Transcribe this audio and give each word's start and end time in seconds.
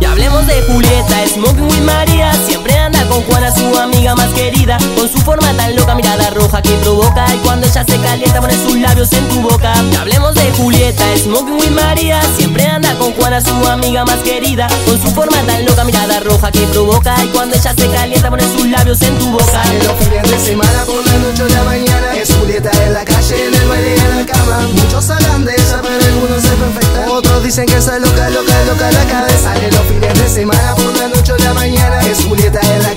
Y 0.00 0.04
hablemos 0.04 0.46
de 0.46 0.62
Julieta, 0.62 1.26
Smoking 1.34 1.64
with 1.64 1.80
María. 1.80 2.32
Siempre 2.46 2.76
anda 2.78 3.04
con 3.06 3.22
Juana, 3.24 3.54
su 3.54 3.78
amiga 3.78 4.14
más 4.14 4.28
querida 4.32 4.78
Con 4.96 5.08
su 5.08 5.18
forma 5.18 5.52
tan 5.54 5.74
roja 6.48 6.62
que 6.62 6.72
provoca 6.78 7.26
Y 7.34 7.38
cuando 7.38 7.66
ella 7.66 7.84
se 7.86 7.98
calienta 7.98 8.40
pone 8.40 8.54
sus 8.54 8.76
labios 8.76 9.12
en 9.12 9.28
tu 9.28 9.40
boca. 9.40 9.72
Hablemos 10.00 10.34
de 10.34 10.50
Julieta, 10.52 11.04
Smoking 11.16 11.54
with 11.54 11.70
María. 11.70 12.20
Siempre 12.36 12.64
anda 12.66 12.94
con 12.94 13.12
Juana, 13.12 13.40
su 13.40 13.54
amiga 13.66 14.04
más 14.04 14.18
querida. 14.18 14.68
Con 14.86 15.00
su 15.00 15.08
forma 15.10 15.36
tan 15.42 15.64
loca, 15.64 15.84
mirada 15.84 16.20
roja 16.20 16.50
que 16.50 16.60
provoca. 16.68 17.14
Y 17.24 17.28
cuando 17.28 17.56
ella 17.56 17.74
se 17.76 17.88
calienta 17.88 18.30
pone 18.30 18.42
sus 18.44 18.66
labios 18.66 19.00
en 19.02 19.18
tu 19.18 19.30
boca. 19.30 19.62
En 19.70 19.86
los 19.86 19.96
fines 19.98 20.30
de 20.30 20.38
semana 20.38 20.84
por 20.84 21.06
la 21.06 21.18
noche 21.18 21.42
o 21.42 21.48
la 21.48 21.62
mañana. 21.64 22.14
Es 22.14 22.34
Julieta 22.34 22.70
en 22.84 22.94
la 22.94 23.04
calle, 23.04 23.46
en 23.46 23.54
el 23.54 23.68
baile 23.68 23.96
y 23.96 24.00
en 24.00 24.16
la 24.16 24.32
cama. 24.32 24.68
Muchos 24.72 25.10
hablan 25.10 25.44
de 25.44 25.52
ella, 25.52 25.80
pero 25.82 26.04
algunos 26.04 26.42
se 26.42 26.48
perfecta. 26.48 27.10
Otros 27.10 27.42
dicen 27.44 27.66
que 27.66 27.76
está 27.76 27.98
loca, 27.98 28.30
loca, 28.30 28.54
loca 28.64 28.90
la 28.90 29.04
cabeza 29.04 29.54
En 29.56 29.74
los 29.74 29.86
fines 29.86 30.14
de 30.14 30.28
semana 30.28 30.74
por 30.74 30.96
la 30.96 31.08
noche 31.08 31.32
o 31.32 31.38
la 31.38 31.54
mañana. 31.54 32.00
Es 32.00 32.24
Julieta 32.24 32.60
en 32.60 32.82
la 32.82 32.87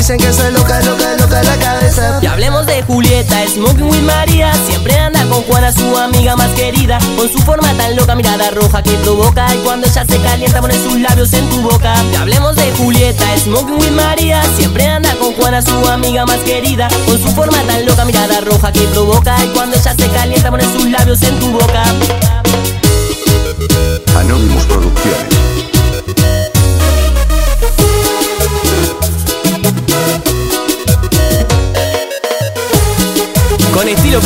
dicen 0.00 0.16
que 0.16 0.28
está 0.28 0.50
loca, 0.50 0.80
loca, 0.80 1.14
loca 1.18 1.42
la 1.42 1.56
cabeza. 1.56 2.18
Y 2.22 2.26
hablemos 2.26 2.64
de 2.64 2.82
Julieta, 2.82 3.36
Smoking 3.46 3.84
with 3.84 4.00
María. 4.00 4.50
Siempre 4.66 4.98
anda 4.98 5.26
con 5.26 5.42
Juana, 5.42 5.72
su 5.72 5.94
amiga 5.94 6.36
más 6.36 6.48
querida. 6.52 6.98
Con 7.16 7.30
su 7.30 7.38
forma 7.40 7.70
tan 7.74 7.94
loca, 7.96 8.14
mirada 8.14 8.50
roja 8.50 8.82
que 8.82 8.92
provoca. 8.92 9.54
Y 9.54 9.58
cuando 9.58 9.86
ella 9.86 10.06
se 10.08 10.18
calienta 10.22 10.62
pone 10.62 10.74
sus 10.74 10.98
labios 10.98 11.30
en 11.34 11.46
tu 11.50 11.60
boca. 11.60 11.94
Y 12.12 12.16
hablemos 12.16 12.56
de 12.56 12.72
Julieta, 12.78 13.26
Smoking 13.44 13.74
with 13.74 13.90
María. 13.90 14.42
Siempre 14.56 14.86
anda 14.86 15.14
con 15.16 15.34
Juana, 15.34 15.60
su 15.60 15.86
amiga 15.86 16.24
más 16.24 16.38
querida. 16.38 16.88
Con 17.04 17.20
su 17.20 17.28
forma 17.32 17.60
tan 17.64 17.84
loca, 17.84 18.06
mirada 18.06 18.40
roja 18.40 18.72
que 18.72 18.80
provoca. 18.94 19.36
Y 19.44 19.48
cuando 19.48 19.76
ella 19.76 19.94
se 19.94 20.08
calienta 20.08 20.50
pone 20.50 20.64
sus 20.64 20.86
labios 20.86 21.22
en 21.22 21.38
tu 21.38 21.50
boca. 21.50 21.84
Anonymous 24.16 24.64
Producciones. 24.64 25.39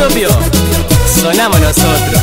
Propio, 0.00 0.30
sonamos 1.20 1.60
nosotros. 1.60 2.22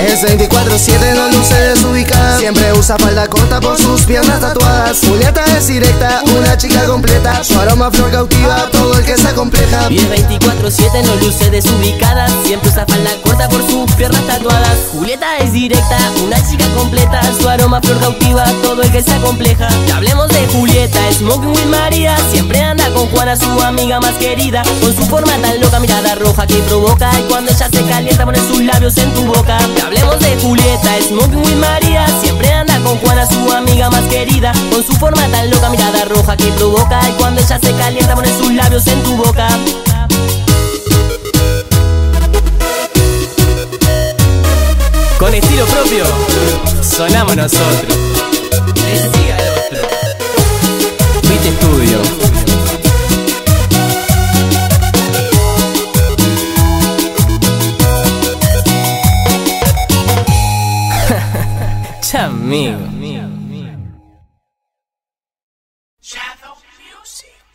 Es 0.00 0.22
24-7, 0.22 1.14
no 1.14 1.28
luce 1.36 1.54
desubicada 1.54 2.38
Siempre 2.38 2.72
usa 2.72 2.96
falda 2.96 3.26
corta 3.28 3.60
por 3.60 3.76
sus 3.76 4.02
piernas 4.02 4.40
tatuadas. 4.40 4.98
Julieta 5.06 5.44
es 5.58 5.66
directa, 5.66 6.22
una 6.38 6.56
chica 6.56 6.86
completa. 6.86 7.42
Su 7.42 7.58
aroma 7.58 7.90
flor 7.90 8.10
cautiva 8.10 8.62
a 8.62 8.70
todo 8.70 8.98
el 8.98 9.04
que 9.04 9.16
se 9.16 9.34
compleja 9.34 9.90
Y 9.90 9.98
es 9.98 10.08
24-7, 10.08 11.04
no 11.04 11.16
luce 11.16 11.50
desubicada. 11.50 12.28
Siempre 12.44 12.70
usa 12.70 12.86
falda 12.86 13.10
corta 13.22 13.48
por 13.48 13.68
sus 13.68 13.90
piernas 13.92 14.26
tatuadas. 14.26 14.78
Julieta 14.92 15.38
es 15.38 15.52
directa, 15.52 15.98
una 16.24 16.36
chica 16.48 16.66
completa. 16.74 17.20
Su 17.38 17.48
aroma 17.48 17.80
flor 17.82 17.98
cautiva 17.98 18.44
a 18.44 18.52
todo 18.62 18.82
el 18.82 18.92
que 18.92 19.02
se 19.02 19.16
compleja 19.20 19.68
hablemos 19.92 20.25
Julieta, 20.86 21.12
Smoking 21.12 21.50
with 21.50 21.66
María 21.66 22.16
Siempre 22.30 22.60
anda 22.60 22.88
con 22.90 23.06
Juana, 23.08 23.36
su 23.36 23.60
amiga 23.60 24.00
más 24.00 24.12
querida. 24.14 24.62
Con 24.80 24.94
su 24.94 25.04
forma 25.06 25.32
tan 25.38 25.60
loca, 25.60 25.80
mirada 25.80 26.14
roja 26.14 26.46
que 26.46 26.56
provoca. 26.68 27.10
Y 27.18 27.22
cuando 27.24 27.50
ella 27.50 27.68
se 27.68 27.84
calienta 27.86 28.24
pone 28.24 28.38
sus 28.38 28.60
labios 28.60 28.96
en 28.98 29.12
tu 29.14 29.24
boca. 29.24 29.58
Y 29.76 29.80
hablemos 29.80 30.18
de 30.20 30.36
Julieta, 30.36 30.90
Smoking 31.08 31.38
with 31.38 31.56
María 31.56 32.06
Siempre 32.22 32.52
anda 32.52 32.78
con 32.80 32.96
Juana, 32.98 33.26
su 33.26 33.50
amiga 33.52 33.90
más 33.90 34.02
querida. 34.04 34.52
Con 34.70 34.84
su 34.84 34.92
forma 34.94 35.26
tan 35.28 35.50
loca, 35.50 35.70
mirada 35.70 36.04
roja 36.04 36.36
que 36.36 36.46
provoca. 36.52 37.00
Y 37.08 37.12
cuando 37.12 37.40
ella 37.40 37.58
se 37.60 37.72
calienta 37.72 38.14
pone 38.14 38.28
sus 38.38 38.52
labios 38.52 38.86
en 38.86 39.02
tu 39.02 39.16
boca. 39.16 39.48
Con 45.18 45.34
estilo 45.34 45.64
propio, 45.66 46.04
sonamos 46.82 47.36
nosotros. 47.36 47.96
amigo. 62.26 62.78
Shadow 66.00 66.56
Music. 66.78 67.45